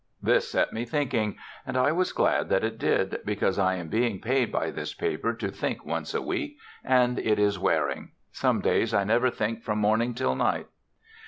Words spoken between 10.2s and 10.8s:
night.